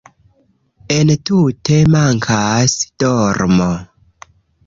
Entute 0.95 1.75
mankas 1.95 2.75
dormo 3.03 3.71